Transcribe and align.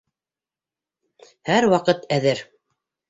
Һәр 1.51 1.67
ваҡыт 1.75 2.09
әҙер... 2.19 2.43